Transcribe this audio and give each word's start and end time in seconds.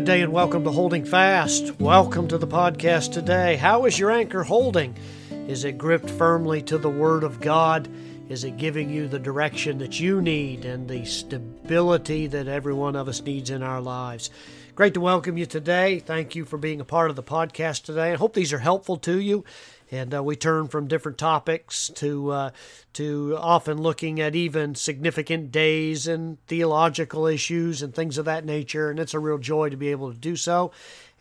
good 0.00 0.06
day 0.06 0.22
and 0.22 0.32
welcome 0.32 0.64
to 0.64 0.70
Holding 0.70 1.04
Fast. 1.04 1.78
Welcome 1.78 2.26
to 2.28 2.38
the 2.38 2.46
podcast 2.46 3.12
today. 3.12 3.56
How 3.56 3.84
is 3.84 3.98
your 3.98 4.10
anchor 4.10 4.42
holding? 4.42 4.96
Is 5.46 5.64
it 5.64 5.76
gripped 5.76 6.08
firmly 6.08 6.62
to 6.62 6.78
the 6.78 6.88
Word 6.88 7.22
of 7.22 7.38
God? 7.38 7.86
Is 8.30 8.42
it 8.44 8.56
giving 8.56 8.88
you 8.88 9.08
the 9.08 9.18
direction 9.18 9.76
that 9.76 10.00
you 10.00 10.22
need 10.22 10.64
and 10.64 10.88
the 10.88 11.04
stability 11.04 12.26
that 12.28 12.48
every 12.48 12.72
one 12.72 12.96
of 12.96 13.08
us 13.08 13.20
needs 13.20 13.50
in 13.50 13.62
our 13.62 13.82
lives? 13.82 14.30
Great 14.74 14.94
to 14.94 15.02
welcome 15.02 15.36
you 15.36 15.44
today. 15.44 15.98
Thank 15.98 16.34
you 16.34 16.46
for 16.46 16.56
being 16.56 16.80
a 16.80 16.84
part 16.86 17.10
of 17.10 17.16
the 17.16 17.22
podcast 17.22 17.82
today. 17.82 18.12
I 18.12 18.16
hope 18.16 18.32
these 18.32 18.54
are 18.54 18.58
helpful 18.58 18.96
to 19.00 19.20
you 19.20 19.44
and 19.90 20.14
uh, 20.14 20.22
we 20.22 20.36
turn 20.36 20.68
from 20.68 20.86
different 20.86 21.18
topics 21.18 21.88
to 21.96 22.30
uh, 22.30 22.50
to 22.92 23.36
often 23.38 23.80
looking 23.80 24.20
at 24.20 24.34
even 24.34 24.74
significant 24.74 25.50
days 25.50 26.06
and 26.06 26.38
theological 26.46 27.26
issues 27.26 27.82
and 27.82 27.94
things 27.94 28.18
of 28.18 28.24
that 28.24 28.44
nature. 28.44 28.90
And 28.90 28.98
it's 28.98 29.14
a 29.14 29.18
real 29.18 29.38
joy 29.38 29.70
to 29.70 29.76
be 29.76 29.88
able 29.88 30.12
to 30.12 30.18
do 30.18 30.36
so. 30.36 30.70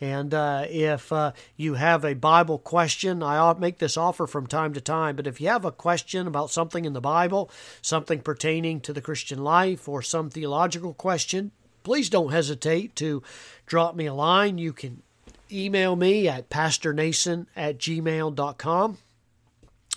And 0.02 0.34
uh, 0.34 0.66
if 0.70 1.12
uh, 1.12 1.34
you 1.57 1.73
have 1.73 2.05
a 2.05 2.13
Bible 2.13 2.57
question, 2.57 3.21
I 3.21 3.53
make 3.53 3.79
this 3.79 3.98
offer 3.98 4.27
from 4.27 4.48
time 4.48 4.73
to 4.73 4.81
time. 4.81 5.15
But 5.15 5.27
if 5.27 5.41
you 5.41 5.49
have 5.49 5.65
a 5.65 5.71
question 5.71 6.26
about 6.26 6.51
something 6.51 6.85
in 6.85 6.93
the 6.93 7.01
Bible, 7.01 7.51
something 7.81 8.21
pertaining 8.21 8.79
to 8.81 8.93
the 8.93 9.01
Christian 9.01 9.43
life, 9.43 9.90
or 9.90 10.01
some 10.01 10.29
theological 10.29 10.93
question, 10.93 11.51
please 11.84 12.09
don't 12.09 12.31
hesitate 12.31 12.95
to 12.95 13.21
drop 13.65 13.95
me 13.95 14.05
a 14.05 14.13
line. 14.13 14.57
You 14.57 14.71
can 14.71 15.01
email 15.52 15.95
me 15.95 16.27
at 16.27 16.49
pastornason 16.49 17.48
at 17.55 17.77
gmail.com. 17.77 18.98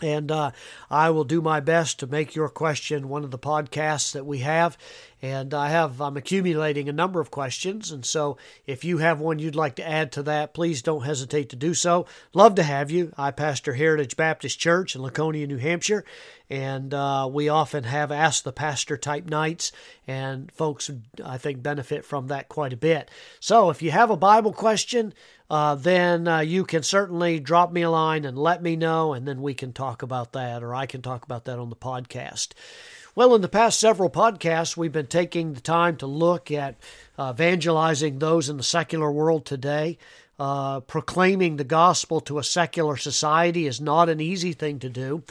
And 0.01 0.31
uh, 0.31 0.53
I 0.91 1.11
will 1.11 1.25
do 1.25 1.43
my 1.43 1.61
best 1.61 2.01
to 2.01 2.07
make 2.07 2.35
your 2.35 2.49
question 2.49 3.09
one 3.09 3.25
of 3.25 3.31
the 3.31 3.39
podcasts 3.39 4.13
that 4.13 4.25
we 4.25 4.39
have. 4.39 4.79
And 5.23 5.55
I 5.55 5.69
have 5.69 6.01
I'm 6.01 6.17
accumulating 6.17 6.89
a 6.89 6.93
number 6.93 7.21
of 7.21 7.31
questions, 7.31 7.93
and 7.93 8.05
so 8.05 8.37
if 8.67 8.83
you 8.83 8.99
have 8.99 9.21
one 9.21 9.39
you'd 9.39 9.55
like 9.55 9.77
to 9.77 9.89
add 9.89 10.11
to 10.13 10.23
that, 10.25 10.53
please 10.53 10.83
don't 10.83 11.05
hesitate 11.05 11.49
to 11.51 11.57
do 11.57 11.75
so. 11.75 12.07
Love 12.35 12.57
to 12.57 12.65
have 12.65 12.91
you. 12.91 13.13
I 13.17 13.31
pastor 13.31 13.75
Heritage 13.75 14.17
Baptist 14.17 14.59
Church 14.59 14.97
in 14.97 15.03
Laconia, 15.03 15.47
New 15.47 15.59
Hampshire, 15.59 16.05
and 16.51 16.93
uh, 16.93 17.29
we 17.31 17.49
often 17.49 17.85
have 17.85 18.11
ask 18.11 18.43
the 18.43 18.53
pastor 18.53 18.97
type 18.97 19.27
nights, 19.27 19.71
and 20.09 20.51
folks 20.51 20.91
I 21.25 21.39
think 21.39 21.63
benefit 21.63 22.05
from 22.05 22.27
that 22.27 22.49
quite 22.49 22.73
a 22.73 22.77
bit. 22.77 23.09
So 23.39 23.71
if 23.71 23.81
you 23.81 23.93
have 23.93 24.11
a 24.11 24.17
Bible 24.17 24.53
question, 24.53 25.15
uh, 25.49 25.77
then 25.77 26.27
uh, 26.27 26.41
you 26.41 26.65
can 26.65 26.83
certainly 26.83 27.39
drop 27.39 27.71
me 27.71 27.83
a 27.83 27.91
line 27.91 28.25
and 28.25 28.37
let 28.37 28.61
me 28.61 28.75
know, 28.75 29.13
and 29.13 29.29
then 29.29 29.41
we 29.41 29.55
can 29.55 29.73
talk 29.73 30.03
about 30.03 30.33
that, 30.33 30.65
or 30.65 30.75
I 30.75 30.87
can 30.87 31.01
talk 31.01 31.25
about 31.25 31.45
that 31.45 31.61
on 31.61 31.71
the 31.71 31.77
podcast. 31.77 32.49
Well, 33.15 33.35
in 33.35 33.43
the 33.43 33.49
past 33.49 33.79
several 33.79 34.09
podcasts, 34.09 34.75
we've 34.75 34.91
been 34.91 35.07
taking 35.07 35.53
the 35.53 35.61
time 35.61 35.97
to 35.99 36.07
look 36.07 36.51
at 36.51 36.77
uh, 37.19 37.33
evangelizing 37.35 38.19
those 38.19 38.49
in 38.49 38.57
the 38.57 38.63
secular 38.63 39.13
world 39.13 39.45
today. 39.45 39.99
Uh, 40.39 40.81
proclaiming 40.81 41.57
the 41.57 41.65
gospel 41.65 42.23
to 42.23 42.39
a 42.39 42.43
secular 42.43 42.97
society 42.97 43.67
is 43.67 43.83
not 43.83 44.09
an 44.09 44.19
easy 44.19 44.55
thing 44.55 44.79
to 44.79 44.89
do, 44.89 45.23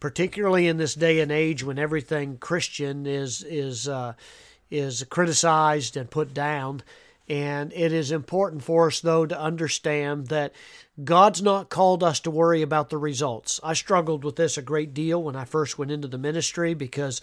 particularly 0.00 0.68
in 0.68 0.76
this 0.76 0.94
day 0.94 1.20
and 1.20 1.32
age 1.32 1.64
when 1.64 1.78
everything 1.78 2.36
Christian 2.36 3.06
is 3.06 3.42
is 3.42 3.88
uh, 3.88 4.12
is 4.70 5.02
criticized 5.08 5.96
and 5.96 6.10
put 6.10 6.34
down. 6.34 6.82
And 7.26 7.72
it 7.72 7.92
is 7.92 8.12
important 8.12 8.64
for 8.64 8.88
us, 8.88 9.00
though, 9.00 9.24
to 9.24 9.40
understand 9.40 10.26
that 10.26 10.52
God's 11.02 11.40
not 11.40 11.70
called 11.70 12.02
us 12.02 12.20
to 12.20 12.30
worry 12.30 12.62
about 12.62 12.90
the 12.90 12.98
results. 12.98 13.60
I 13.62 13.72
struggled 13.74 14.24
with 14.24 14.36
this 14.36 14.58
a 14.58 14.62
great 14.62 14.92
deal 14.92 15.22
when 15.22 15.36
I 15.36 15.44
first 15.44 15.78
went 15.78 15.90
into 15.90 16.08
the 16.08 16.18
ministry 16.18 16.74
because 16.74 17.20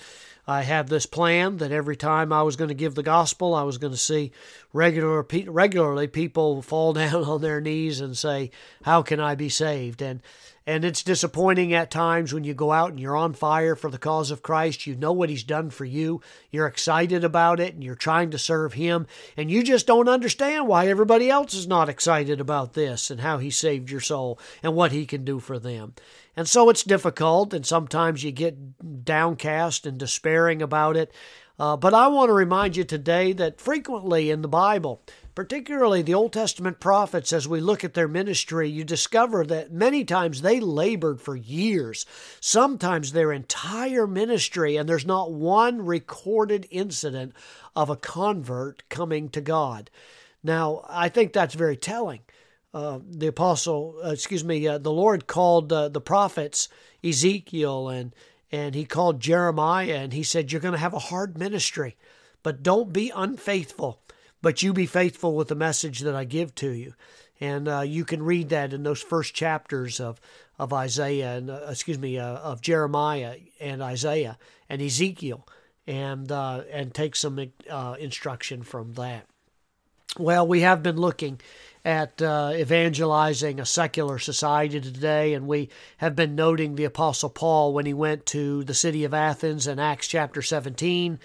I 0.47 0.63
had 0.63 0.87
this 0.87 1.05
plan 1.05 1.57
that 1.57 1.71
every 1.71 1.97
time 1.97 2.31
I 2.31 2.43
was 2.43 2.55
going 2.55 2.69
to 2.69 2.73
give 2.73 2.95
the 2.95 3.03
gospel, 3.03 3.53
I 3.53 3.63
was 3.63 3.77
going 3.77 3.91
to 3.91 3.97
see 3.97 4.31
regular 4.71 5.25
regularly 5.47 6.07
people 6.07 6.61
fall 6.61 6.93
down 6.93 7.23
on 7.23 7.41
their 7.41 7.61
knees 7.61 7.99
and 7.99 8.17
say, 8.17 8.51
"How 8.83 9.01
can 9.01 9.19
I 9.19 9.35
be 9.35 9.49
saved?" 9.49 10.01
and 10.01 10.21
and 10.67 10.83
it's 10.83 11.01
disappointing 11.01 11.73
at 11.73 11.89
times 11.89 12.33
when 12.33 12.43
you 12.43 12.53
go 12.53 12.73
out 12.73 12.89
and 12.89 12.99
you're 12.99 13.15
on 13.15 13.31
fire 13.31 13.73
for 13.73 13.89
the 13.89 13.97
cause 13.97 14.31
of 14.31 14.43
Christ. 14.43 14.85
You 14.85 14.95
know 14.95 15.13
what 15.13 15.29
He's 15.29 15.43
done 15.43 15.69
for 15.69 15.85
you. 15.85 16.19
You're 16.51 16.67
excited 16.67 17.23
about 17.23 17.61
it 17.61 17.73
and 17.73 17.81
you're 17.81 17.95
trying 17.95 18.31
to 18.31 18.37
serve 18.37 18.73
Him. 18.73 19.07
And 19.37 19.49
you 19.49 19.63
just 19.63 19.87
don't 19.87 20.09
understand 20.09 20.67
why 20.67 20.87
everybody 20.87 21.29
else 21.29 21.53
is 21.53 21.67
not 21.67 21.87
excited 21.87 22.41
about 22.41 22.73
this 22.73 23.09
and 23.09 23.21
how 23.21 23.37
He 23.37 23.49
saved 23.57 23.89
your 23.89 24.01
soul 24.01 24.39
and 24.61 24.75
what 24.75 24.91
He 24.91 25.05
can 25.05 25.25
do 25.25 25.39
for 25.39 25.59
them. 25.59 25.93
And 26.35 26.47
so 26.47 26.69
it's 26.69 26.83
difficult, 26.83 27.53
and 27.53 27.65
sometimes 27.65 28.23
you 28.23 28.31
get 28.31 29.05
downcast 29.05 29.85
and 29.85 29.97
despairing 29.97 30.61
about 30.61 30.95
it. 30.95 31.11
Uh, 31.59 31.75
but 31.75 31.93
I 31.93 32.07
want 32.07 32.29
to 32.29 32.33
remind 32.33 32.75
you 32.75 32.83
today 32.83 33.33
that 33.33 33.59
frequently 33.59 34.29
in 34.29 34.43
the 34.43 34.47
Bible, 34.47 35.01
particularly 35.33 36.03
the 36.03 36.13
Old 36.13 36.33
Testament 36.33 36.79
prophets, 36.79 37.33
as 37.33 37.47
we 37.47 37.59
look 37.59 37.83
at 37.83 37.95
their 37.95 38.07
ministry, 38.07 38.69
you 38.69 38.83
discover 38.83 39.43
that 39.45 39.71
many 39.71 40.03
times 40.03 40.41
they 40.41 40.59
labored 40.59 41.19
for 41.19 41.35
years, 41.35 42.05
sometimes 42.39 43.11
their 43.11 43.31
entire 43.31 44.05
ministry, 44.05 44.75
and 44.77 44.87
there's 44.87 45.05
not 45.05 45.31
one 45.31 45.83
recorded 45.83 46.67
incident 46.69 47.33
of 47.75 47.89
a 47.89 47.95
convert 47.95 48.87
coming 48.89 49.29
to 49.29 49.41
God. 49.41 49.89
Now, 50.43 50.85
I 50.87 51.09
think 51.09 51.33
that's 51.33 51.55
very 51.55 51.77
telling. 51.77 52.21
The 53.09 53.27
apostle, 53.27 53.99
uh, 54.03 54.09
excuse 54.09 54.43
me, 54.43 54.67
uh, 54.67 54.77
the 54.77 54.91
Lord 54.91 55.27
called 55.27 55.71
uh, 55.71 55.89
the 55.89 56.01
prophets 56.01 56.69
Ezekiel 57.03 57.89
and 57.89 58.13
and 58.49 58.75
he 58.75 58.85
called 58.85 59.19
Jeremiah 59.19 59.95
and 59.95 60.13
he 60.13 60.23
said, 60.23 60.51
"You're 60.51 60.61
going 60.61 60.73
to 60.73 60.79
have 60.79 60.93
a 60.93 60.99
hard 60.99 61.37
ministry, 61.37 61.95
but 62.43 62.63
don't 62.63 62.93
be 62.93 63.11
unfaithful." 63.13 64.01
but 64.41 64.61
you 64.61 64.73
be 64.73 64.85
faithful 64.85 65.35
with 65.35 65.47
the 65.47 65.55
message 65.55 65.99
that 66.01 66.15
I 66.15 66.23
give 66.23 66.53
to 66.55 66.69
you. 66.69 66.93
And 67.39 67.67
uh, 67.67 67.81
you 67.81 68.05
can 68.05 68.23
read 68.23 68.49
that 68.49 68.73
in 68.73 68.83
those 68.83 69.01
first 69.01 69.33
chapters 69.33 69.99
of, 69.99 70.19
of 70.57 70.73
Isaiah 70.73 71.35
and 71.35 71.49
uh, 71.49 71.67
excuse 71.69 71.99
me 71.99 72.17
of 72.17 72.61
Jeremiah 72.61 73.35
and 73.59 73.81
Isaiah 73.81 74.37
and 74.69 74.81
Ezekiel, 74.81 75.47
and 75.85 76.31
and 76.31 76.93
take 76.93 77.15
some 77.15 77.39
instruction 77.99 78.63
from 78.63 78.93
that. 78.93 79.27
Well, 80.19 80.47
we 80.47 80.61
have 80.61 80.81
been 80.81 80.97
looking 80.97 81.39
at 81.85 82.21
uh, 82.23 82.53
evangelizing 82.55 83.59
a 83.59 83.65
secular 83.67 84.17
society 84.17 84.81
today, 84.81 85.35
and 85.35 85.47
we 85.47 85.69
have 85.97 86.15
been 86.15 86.33
noting 86.33 86.75
the 86.75 86.85
Apostle 86.85 87.29
Paul 87.29 87.71
when 87.71 87.85
he 87.85 87.93
went 87.93 88.25
to 88.27 88.63
the 88.63 88.73
city 88.73 89.03
of 89.03 89.13
Athens 89.13 89.67
in 89.67 89.77
Acts 89.77 90.07
chapter 90.07 90.41
17 90.41 91.19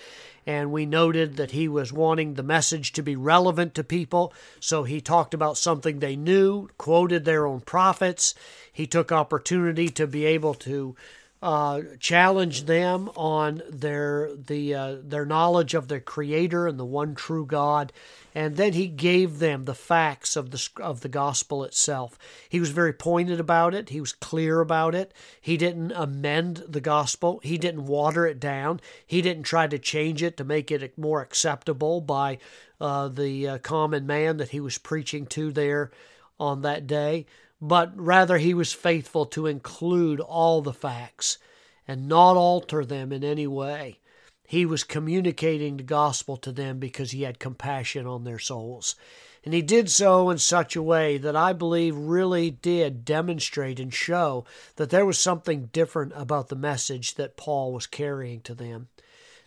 and 0.46 0.72
we 0.72 0.84
noted 0.84 1.36
that 1.36 1.52
he 1.52 1.68
was 1.68 1.92
wanting 1.92 2.34
the 2.34 2.42
message 2.42 2.92
to 2.92 3.02
be 3.02 3.14
relevant 3.14 3.74
to 3.74 3.84
people. 3.84 4.32
So 4.58 4.82
he 4.82 5.00
talked 5.00 5.34
about 5.34 5.56
something 5.56 6.00
they 6.00 6.16
knew, 6.16 6.68
quoted 6.78 7.24
their 7.24 7.46
own 7.46 7.60
prophets. 7.60 8.34
He 8.72 8.86
took 8.86 9.12
opportunity 9.12 9.88
to 9.90 10.06
be 10.06 10.24
able 10.24 10.54
to 10.54 10.96
uh, 11.42 11.80
challenge 11.98 12.66
them 12.66 13.10
on 13.16 13.62
their 13.68 14.30
the 14.32 14.74
uh, 14.74 14.96
their 15.02 15.26
knowledge 15.26 15.74
of 15.74 15.88
their 15.88 16.00
Creator 16.00 16.68
and 16.68 16.78
the 16.78 16.84
one 16.84 17.16
true 17.16 17.44
God, 17.44 17.92
and 18.32 18.56
then 18.56 18.74
he 18.74 18.86
gave 18.86 19.40
them 19.40 19.64
the 19.64 19.74
facts 19.74 20.36
of 20.36 20.52
the 20.52 20.68
of 20.80 21.00
the 21.00 21.08
gospel 21.08 21.64
itself. 21.64 22.16
He 22.48 22.60
was 22.60 22.70
very 22.70 22.92
pointed 22.92 23.40
about 23.40 23.74
it. 23.74 23.88
He 23.88 24.00
was 24.00 24.12
clear 24.12 24.60
about 24.60 24.94
it. 24.94 25.12
He 25.40 25.56
didn't 25.56 25.90
amend 25.90 26.62
the 26.68 26.80
gospel. 26.80 27.40
He 27.42 27.58
didn't 27.58 27.86
water 27.86 28.24
it 28.24 28.38
down. 28.38 28.80
He 29.04 29.20
didn't 29.20 29.42
try 29.42 29.66
to 29.66 29.80
change 29.80 30.22
it 30.22 30.36
to 30.36 30.44
make 30.44 30.70
it 30.70 30.96
more 30.96 31.22
acceptable 31.22 32.00
by 32.00 32.38
uh, 32.80 33.08
the 33.08 33.48
uh, 33.48 33.58
common 33.58 34.06
man 34.06 34.36
that 34.36 34.50
he 34.50 34.60
was 34.60 34.78
preaching 34.78 35.26
to 35.26 35.50
there 35.50 35.90
on 36.38 36.62
that 36.62 36.86
day 36.86 37.26
but 37.64 37.92
rather 37.96 38.38
he 38.38 38.52
was 38.52 38.72
faithful 38.72 39.24
to 39.24 39.46
include 39.46 40.18
all 40.18 40.60
the 40.60 40.72
facts 40.72 41.38
and 41.86 42.08
not 42.08 42.36
alter 42.36 42.84
them 42.84 43.12
in 43.12 43.22
any 43.22 43.46
way. 43.46 44.00
He 44.48 44.66
was 44.66 44.82
communicating 44.82 45.76
the 45.76 45.84
gospel 45.84 46.36
to 46.38 46.50
them 46.50 46.80
because 46.80 47.12
he 47.12 47.22
had 47.22 47.38
compassion 47.38 48.04
on 48.04 48.24
their 48.24 48.40
souls. 48.40 48.96
And 49.44 49.54
he 49.54 49.62
did 49.62 49.90
so 49.90 50.28
in 50.28 50.38
such 50.38 50.74
a 50.74 50.82
way 50.82 51.18
that 51.18 51.36
I 51.36 51.52
believe 51.52 51.96
really 51.96 52.50
did 52.50 53.04
demonstrate 53.04 53.78
and 53.78 53.94
show 53.94 54.44
that 54.74 54.90
there 54.90 55.06
was 55.06 55.18
something 55.18 55.70
different 55.72 56.12
about 56.16 56.48
the 56.48 56.56
message 56.56 57.14
that 57.14 57.36
Paul 57.36 57.72
was 57.72 57.86
carrying 57.86 58.40
to 58.42 58.54
them. 58.54 58.88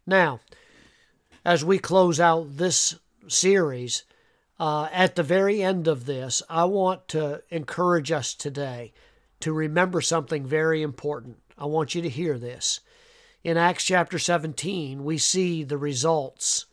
Now, 0.07 0.39
as 1.44 1.66
we 1.66 1.80
close 1.80 2.19
out 2.19 2.57
this 2.57 2.95
series, 3.28 4.04
uh, 4.60 4.88
at 4.92 5.16
the 5.16 5.24
very 5.24 5.62
end 5.62 5.88
of 5.88 6.06
this, 6.06 6.42
I 6.50 6.66
want 6.66 7.07
to 7.10 7.42
encourage 7.50 8.12
us 8.12 8.34
today 8.34 8.94
to 9.42 9.52
remember 9.52 10.02
something 10.02 10.46
very 10.46 10.81
important. 10.81 11.38
I 11.57 11.66
want 11.66 11.96
you 11.96 12.02
to 12.02 12.10
hear 12.10 12.38
this. 12.38 12.80
In 13.44 13.57
Acts 13.57 13.86
chapter 13.86 14.18
17, 14.18 15.04
we 15.04 15.18
see 15.18 15.63
the 15.63 15.78
results 15.78 16.66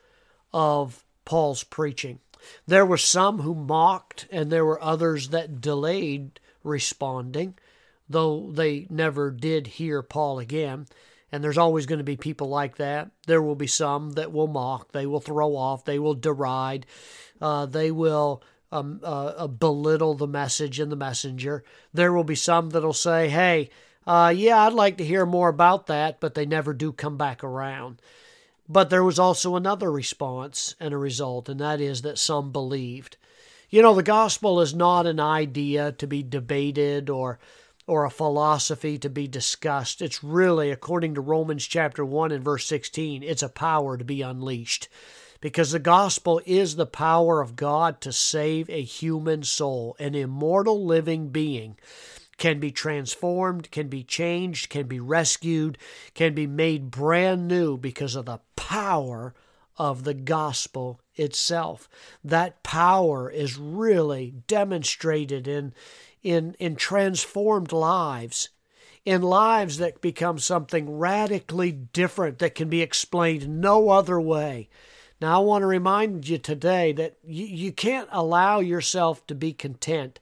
of 0.53 1.05
Paul's 1.25 1.65
preaching. 1.65 2.21
There 2.67 2.87
were 2.87 2.99
some 2.99 3.41
who 3.41 3.55
mocked, 3.55 4.27
and 4.31 4.51
there 4.51 4.65
were 4.65 4.83
others 4.83 5.29
that 5.29 5.61
delayed 5.61 6.41
responding, 6.65 7.55
though 8.09 8.51
they 8.51 8.87
never 8.91 9.31
did 9.31 9.67
hear 9.67 10.03
Paul 10.03 10.39
again. 10.39 10.87
And 11.33 11.43
there's 11.43 11.59
always 11.59 11.87
going 11.87 11.99
to 11.99 12.05
be 12.05 12.17
people 12.17 12.49
like 12.49 12.77
that. 12.77 13.11
There 13.27 13.43
will 13.43 13.55
be 13.55 13.67
some 13.67 14.13
that 14.13 14.33
will 14.33 14.49
mock, 14.49 14.93
they 14.93 15.07
will 15.07 15.21
throw 15.21 15.57
off, 15.57 15.85
they 15.85 15.99
will 15.99 16.15
deride, 16.15 16.87
uh, 17.41 17.67
they 17.67 17.91
will 17.91 18.43
um, 18.71 19.01
uh, 19.03 19.33
uh, 19.37 19.47
belittle 19.47 20.15
the 20.15 20.27
message 20.27 20.79
and 20.79 20.93
the 20.93 20.97
messenger. 20.97 21.65
There 21.93 22.13
will 22.13 22.25
be 22.25 22.35
some 22.35 22.71
that'll 22.71 22.93
say, 22.93 23.29
hey, 23.29 23.71
uh, 24.07 24.33
yeah, 24.35 24.67
I'd 24.67 24.73
like 24.73 24.99
to 24.99 25.05
hear 25.05 25.25
more 25.25 25.49
about 25.49 25.87
that, 25.87 26.21
but 26.21 26.35
they 26.35 26.47
never 26.47 26.73
do 26.73 26.93
come 26.93 27.17
back 27.17 27.43
around. 27.43 28.01
But 28.69 28.91
there 28.91 29.05
was 29.05 29.19
also 29.19 29.57
another 29.57 29.91
response 29.91 30.75
and 30.81 30.95
a 30.95 30.99
result, 30.99 31.49
and 31.49 31.61
that 31.61 31.81
is 31.81 32.03
that 32.03 32.19
some 32.19 32.53
believed. 32.53 33.17
You 33.69 33.83
know, 33.83 33.95
the 33.95 34.03
gospel 34.03 34.61
is 34.61 34.75
not 34.75 35.07
an 35.07 35.21
idea 35.21 35.93
to 35.93 36.07
be 36.07 36.23
debated 36.23 37.09
or 37.09 37.39
or 37.87 38.05
a 38.05 38.11
philosophy 38.11 38.99
to 38.99 39.11
be 39.11 39.27
discussed. 39.27 40.01
It's 40.01 40.23
really, 40.23 40.71
according 40.71 41.15
to 41.15 41.21
Romans 41.21 41.67
chapter 41.67 42.05
1 42.05 42.33
and 42.33 42.45
verse 42.45 42.67
16, 42.67 43.23
it's 43.23 43.43
a 43.43 43.49
power 43.49 43.97
to 43.97 44.05
be 44.05 44.23
unleashed. 44.23 44.89
Because 45.41 45.73
the 45.73 45.81
gospel 45.81 46.41
is 46.47 46.77
the 46.77 46.87
power 46.87 47.41
of 47.41 47.57
God 47.57 48.01
to 48.03 48.13
save 48.13 48.71
a 48.71 48.83
human 48.83 49.43
soul, 49.43 49.97
an 49.99 50.15
immortal 50.15 50.85
living 50.85 51.31
being 51.31 51.77
can 52.39 52.59
be 52.59 52.71
transformed, 52.71 53.71
can 53.71 53.89
be 53.89 54.03
changed, 54.03 54.69
can 54.69 54.87
be 54.87 55.01
rescued, 55.01 55.79
can 56.15 56.35
be 56.35 56.47
made 56.47 56.91
brand 56.91 57.47
new 57.47 57.77
because 57.77 58.17
of 58.17 58.27
the 58.27 58.41
power 58.57 59.35
of 59.77 60.05
the 60.05 60.15
gospel 60.15 61.01
itself. 61.15 61.89
That 62.25 62.63
power 62.63 63.31
is 63.31 63.59
really 63.59 64.35
demonstrated 64.47 65.47
in, 65.47 65.73
in, 66.23 66.55
in 66.59 66.77
transformed 66.77 67.73
lives, 67.73 68.51
in 69.05 69.23
lives 69.23 69.79
that 69.79 70.01
become 70.01 70.39
something 70.39 70.99
radically 70.99 71.73
different 71.73 72.39
that 72.39 72.55
can 72.55 72.69
be 72.69 72.83
explained 72.83 73.61
no 73.61 73.91
other 73.91 74.21
way. 74.21 74.69
Now, 75.21 75.41
I 75.41 75.45
want 75.45 75.63
to 75.63 75.67
remind 75.67 76.29
you 76.29 76.39
today 76.39 76.93
that 76.93 77.17
you, 77.23 77.45
you 77.45 77.73
can't 77.73 78.09
allow 78.11 78.61
yourself 78.61 79.27
to 79.29 79.35
be 79.35 79.53
content 79.53 80.19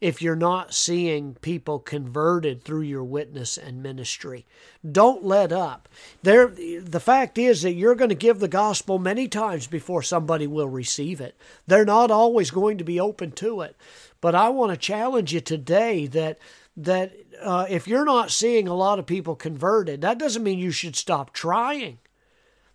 if 0.00 0.20
you're 0.20 0.36
not 0.36 0.74
seeing 0.74 1.34
people 1.36 1.78
converted 1.78 2.62
through 2.62 2.82
your 2.82 3.04
witness 3.04 3.56
and 3.56 3.82
ministry. 3.82 4.44
Don't 4.90 5.24
let 5.24 5.52
up. 5.52 5.88
There 6.22 6.48
the 6.48 7.00
fact 7.00 7.38
is 7.38 7.62
that 7.62 7.72
you're 7.72 7.94
going 7.94 8.10
to 8.10 8.14
give 8.14 8.38
the 8.38 8.48
gospel 8.48 8.98
many 8.98 9.26
times 9.26 9.66
before 9.66 10.02
somebody 10.02 10.46
will 10.46 10.68
receive 10.68 11.20
it. 11.20 11.36
They're 11.66 11.86
not 11.86 12.10
always 12.10 12.50
going 12.50 12.76
to 12.78 12.84
be 12.84 13.00
open 13.00 13.32
to 13.32 13.62
it. 13.62 13.76
But 14.20 14.34
I 14.34 14.50
want 14.50 14.72
to 14.72 14.76
challenge 14.76 15.32
you 15.32 15.40
today 15.40 16.06
that 16.08 16.38
that 16.76 17.14
uh, 17.40 17.66
if 17.70 17.88
you're 17.88 18.04
not 18.04 18.30
seeing 18.30 18.68
a 18.68 18.74
lot 18.74 18.98
of 18.98 19.06
people 19.06 19.34
converted, 19.34 20.02
that 20.02 20.18
doesn't 20.18 20.42
mean 20.42 20.58
you 20.58 20.70
should 20.70 20.96
stop 20.96 21.32
trying. 21.32 21.98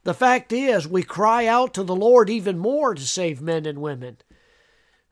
The 0.04 0.14
fact 0.16 0.52
is, 0.52 0.88
we 0.88 1.04
cry 1.04 1.46
out 1.46 1.76
to 1.76 1.84
the 1.84 1.96
Lord 1.96 2.30
even 2.30 2.58
more 2.58 2.96
to 2.96 3.08
save 3.08 3.42
men 3.42 3.68
and 3.68 3.80
women. 3.80 4.18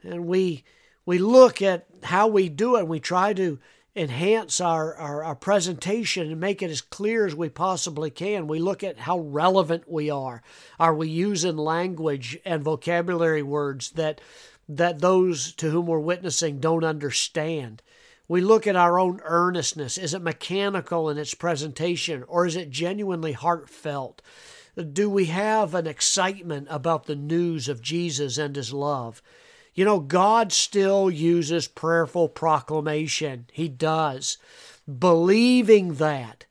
And 0.02 0.26
we 0.26 0.64
we 1.10 1.18
look 1.18 1.60
at 1.60 1.88
how 2.04 2.28
we 2.28 2.50
do 2.50 2.76
it 2.76 2.82
and 2.82 2.88
we 2.88 3.00
try 3.00 3.34
to 3.34 3.58
enhance 3.96 4.62
our, 4.62 4.94
our, 4.94 5.24
our, 5.24 5.34
presentation 5.34 6.30
and 6.30 6.40
make 6.40 6.62
it 6.62 6.70
as 6.70 6.82
clear 6.82 7.26
as 7.26 7.34
we 7.34 7.50
possibly 7.50 8.12
can. 8.12 8.46
We 8.46 8.60
look 8.60 8.84
at 8.84 9.00
how 9.00 9.18
relevant 9.18 9.90
we 9.90 10.12
are. 10.12 10.44
Are 10.80 10.94
we 10.94 11.10
using 11.10 11.58
language 11.58 12.38
and 12.46 12.62
vocabulary 12.62 13.42
words 13.42 13.90
that 13.94 14.22
that 14.68 15.00
those 15.00 15.52
to 15.56 15.72
whom 15.72 15.88
we're 15.88 15.98
witnessing 15.98 16.60
don't 16.60 16.84
understand? 16.84 17.82
We 18.28 18.42
look 18.42 18.68
at 18.68 18.76
our 18.76 19.00
own 19.00 19.20
earnestness. 19.24 19.98
Is 19.98 20.14
it 20.14 20.22
mechanical 20.22 21.10
in 21.10 21.18
its 21.18 21.34
presentation 21.34 22.22
or 22.28 22.46
is 22.46 22.56
it 22.56 22.70
genuinely 22.70 23.32
heartfelt? 23.32 24.22
Do 24.94 25.10
we 25.10 25.26
have 25.26 25.74
an 25.74 25.88
excitement 25.88 26.68
about 26.70 27.08
the 27.08 27.16
news 27.16 27.68
of 27.68 27.82
Jesus 27.82 28.38
and 28.38 28.56
his 28.56 28.72
love? 28.72 29.24
You 29.80 29.86
know, 29.86 30.02
God 30.02 30.52
still 30.52 31.10
uses 31.10 31.70
prayerful 31.70 32.28
proclamation. 32.28 33.48
He 33.54 33.70
does. 33.70 34.38
Believing 34.86 35.94
that, 35.94 36.46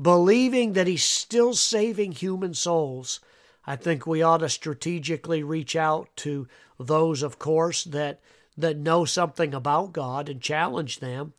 believing 0.00 0.72
that 0.72 0.86
He's 0.86 1.04
still 1.04 1.52
saving 1.52 2.12
human 2.12 2.54
souls, 2.54 3.20
I 3.66 3.76
think 3.76 4.06
we 4.06 4.22
ought 4.22 4.38
to 4.38 4.48
strategically 4.48 5.42
reach 5.42 5.76
out 5.76 6.08
to 6.16 6.48
those, 6.80 7.22
of 7.22 7.38
course, 7.38 7.84
that, 7.84 8.20
that 8.56 8.78
know 8.78 9.04
something 9.04 9.52
about 9.52 9.92
God 9.92 10.30
and 10.30 10.40
challenge 10.40 11.00
them. 11.00 11.34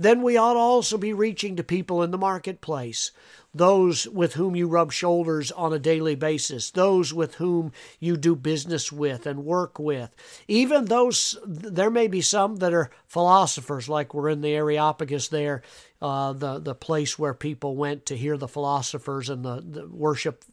Then 0.00 0.22
we 0.22 0.38
ought 0.38 0.56
also 0.56 0.96
be 0.96 1.12
reaching 1.12 1.56
to 1.56 1.62
people 1.62 2.02
in 2.02 2.10
the 2.10 2.16
marketplace 2.16 3.12
those 3.52 4.06
with 4.08 4.34
whom 4.34 4.56
you 4.56 4.66
rub 4.66 4.92
shoulders 4.92 5.52
on 5.52 5.74
a 5.74 5.78
daily 5.78 6.14
basis, 6.14 6.70
those 6.70 7.12
with 7.12 7.34
whom 7.34 7.72
you 7.98 8.16
do 8.16 8.34
business 8.34 8.90
with 8.90 9.26
and 9.26 9.44
work 9.44 9.78
with. 9.78 10.14
Even 10.48 10.86
those, 10.86 11.36
there 11.44 11.90
may 11.90 12.06
be 12.06 12.22
some 12.22 12.56
that 12.56 12.72
are 12.72 12.90
philosophers, 13.08 13.90
like 13.90 14.14
we're 14.14 14.30
in 14.30 14.40
the 14.40 14.54
Areopagus 14.54 15.28
there, 15.28 15.62
uh, 16.00 16.32
the, 16.32 16.60
the 16.60 16.74
place 16.74 17.18
where 17.18 17.34
people 17.34 17.76
went 17.76 18.06
to 18.06 18.16
hear 18.16 18.38
the 18.38 18.48
philosophers 18.48 19.28
and 19.28 19.44
the, 19.44 19.60
the 19.60 19.86
worship 19.86 20.44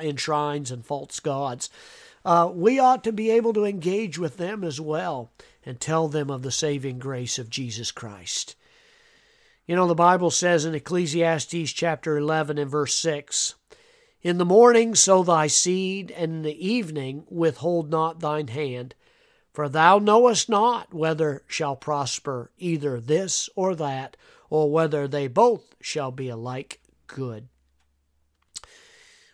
in 0.00 0.16
shrines 0.16 0.72
and 0.72 0.84
false 0.84 1.20
gods. 1.20 1.70
Uh, 2.24 2.50
we 2.52 2.80
ought 2.80 3.04
to 3.04 3.12
be 3.12 3.30
able 3.30 3.52
to 3.52 3.64
engage 3.64 4.18
with 4.18 4.38
them 4.38 4.64
as 4.64 4.80
well 4.80 5.30
and 5.64 5.80
tell 5.80 6.08
them 6.08 6.30
of 6.30 6.42
the 6.42 6.50
saving 6.50 6.98
grace 6.98 7.38
of 7.38 7.48
Jesus 7.50 7.92
Christ. 7.92 8.56
You 9.68 9.76
know, 9.76 9.86
the 9.86 9.94
Bible 9.94 10.30
says 10.30 10.64
in 10.64 10.74
Ecclesiastes 10.74 11.72
chapter 11.72 12.16
11 12.16 12.56
and 12.56 12.70
verse 12.70 12.94
6 12.94 13.54
In 14.22 14.38
the 14.38 14.46
morning 14.46 14.94
sow 14.94 15.22
thy 15.22 15.46
seed, 15.46 16.10
and 16.10 16.36
in 16.36 16.42
the 16.42 16.66
evening 16.66 17.26
withhold 17.28 17.90
not 17.90 18.20
thine 18.20 18.48
hand. 18.48 18.94
For 19.52 19.68
thou 19.68 19.98
knowest 19.98 20.48
not 20.48 20.94
whether 20.94 21.42
shall 21.46 21.76
prosper 21.76 22.50
either 22.56 22.98
this 22.98 23.50
or 23.56 23.74
that, 23.74 24.16
or 24.48 24.72
whether 24.72 25.06
they 25.06 25.26
both 25.26 25.74
shall 25.82 26.12
be 26.12 26.30
alike 26.30 26.80
good. 27.06 27.48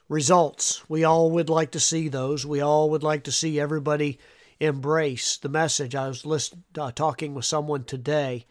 Results. 0.09 0.83
We 0.91 1.05
all 1.05 1.31
would 1.31 1.49
like 1.49 1.71
to 1.71 1.81
see 1.81 2.09
those. 2.09 2.45
We 2.45 2.61
all 2.61 2.91
would 2.91 3.05
like 3.05 3.23
to 3.25 3.33
see 3.33 3.61
everybody 3.61 4.19
embrace 4.59 5.37
the 5.37 5.49
message. 5.49 5.95
I 5.95 6.09
was 6.09 6.27
list, 6.27 6.55
uh, 6.77 6.91
talking 6.91 7.35
with 7.35 7.45
someone 7.45 7.85
today 7.85 8.47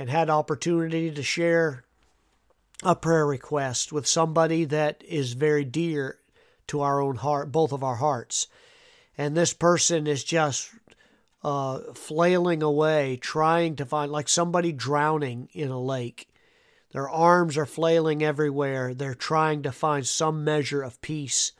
and 0.00 0.08
had 0.08 0.30
opportunity 0.30 1.10
to 1.10 1.22
share 1.22 1.84
a 2.82 2.96
prayer 2.96 3.26
request 3.26 3.92
with 3.92 4.06
somebody 4.06 4.64
that 4.64 5.04
is 5.06 5.34
very 5.34 5.62
dear 5.62 6.16
to 6.66 6.80
our 6.80 7.02
own 7.02 7.16
heart, 7.16 7.52
both 7.52 7.70
of 7.70 7.84
our 7.84 7.96
hearts. 7.96 8.46
And 9.18 9.36
this 9.36 9.52
person 9.52 10.06
is 10.06 10.24
just 10.24 10.70
uh, 11.44 11.80
flailing 11.92 12.62
away, 12.62 13.18
trying 13.18 13.76
to 13.76 13.84
find, 13.84 14.10
like 14.10 14.30
somebody 14.30 14.72
drowning 14.72 15.50
in 15.52 15.68
a 15.68 15.78
lake. 15.78 16.30
Their 16.92 17.10
arms 17.10 17.58
are 17.58 17.66
flailing 17.66 18.22
everywhere. 18.22 18.94
They're 18.94 19.14
trying 19.14 19.62
to 19.64 19.70
find 19.70 20.06
some 20.06 20.42
measure 20.42 20.80
of 20.80 21.02
peace, 21.02 21.52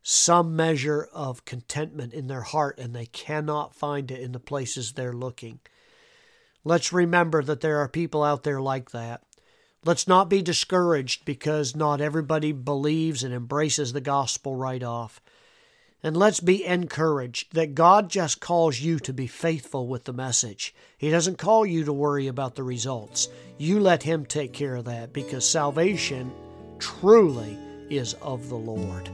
some 0.00 0.54
measure 0.54 1.08
of 1.12 1.44
contentment 1.44 2.14
in 2.14 2.28
their 2.28 2.42
heart, 2.42 2.78
and 2.78 2.94
they 2.94 3.06
cannot 3.06 3.74
find 3.74 4.12
it 4.12 4.20
in 4.20 4.30
the 4.30 4.38
places 4.38 4.92
they're 4.92 5.12
looking. 5.12 5.58
Let's 6.64 6.92
remember 6.92 7.42
that 7.42 7.60
there 7.60 7.78
are 7.78 7.88
people 7.88 8.22
out 8.22 8.42
there 8.42 8.60
like 8.60 8.90
that. 8.90 9.22
Let's 9.84 10.06
not 10.06 10.28
be 10.28 10.42
discouraged 10.42 11.24
because 11.24 11.74
not 11.74 12.02
everybody 12.02 12.52
believes 12.52 13.24
and 13.24 13.32
embraces 13.32 13.92
the 13.92 14.00
gospel 14.02 14.54
right 14.54 14.82
off. 14.82 15.22
And 16.02 16.16
let's 16.16 16.40
be 16.40 16.64
encouraged 16.64 17.54
that 17.54 17.74
God 17.74 18.10
just 18.10 18.40
calls 18.40 18.80
you 18.80 18.98
to 19.00 19.12
be 19.12 19.26
faithful 19.26 19.86
with 19.86 20.04
the 20.04 20.12
message. 20.12 20.74
He 20.98 21.10
doesn't 21.10 21.38
call 21.38 21.64
you 21.64 21.84
to 21.84 21.92
worry 21.92 22.26
about 22.26 22.54
the 22.54 22.62
results. 22.62 23.28
You 23.58 23.80
let 23.80 24.02
Him 24.02 24.26
take 24.26 24.52
care 24.52 24.76
of 24.76 24.86
that 24.86 25.12
because 25.12 25.48
salvation 25.48 26.32
truly 26.78 27.58
is 27.90 28.14
of 28.14 28.48
the 28.48 28.56
Lord. 28.56 29.10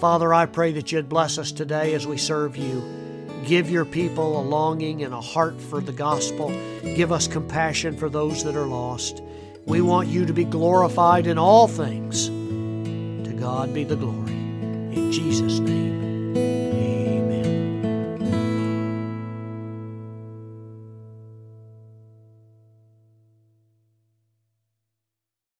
Father, 0.00 0.34
I 0.34 0.46
pray 0.46 0.72
that 0.72 0.92
you'd 0.92 1.08
bless 1.08 1.38
us 1.38 1.52
today 1.52 1.94
as 1.94 2.06
we 2.06 2.18
serve 2.18 2.56
you. 2.56 3.03
Give 3.46 3.68
your 3.68 3.84
people 3.84 4.40
a 4.40 4.42
longing 4.42 5.02
and 5.02 5.12
a 5.12 5.20
heart 5.20 5.60
for 5.60 5.80
the 5.80 5.92
gospel. 5.92 6.48
Give 6.82 7.12
us 7.12 7.28
compassion 7.28 7.94
for 7.96 8.08
those 8.08 8.42
that 8.44 8.56
are 8.56 8.66
lost. 8.66 9.22
We 9.66 9.82
want 9.82 10.08
you 10.08 10.24
to 10.24 10.32
be 10.32 10.44
glorified 10.44 11.26
in 11.26 11.36
all 11.36 11.68
things. 11.68 12.28
To 12.28 13.36
God 13.38 13.74
be 13.74 13.84
the 13.84 13.96
glory. 13.96 14.32
In 14.32 15.12
Jesus' 15.12 15.58
name, 15.58 16.36
amen. 16.36 16.93